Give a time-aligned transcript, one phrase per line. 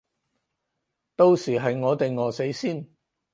[1.15, 2.89] 到時係我哋餓死先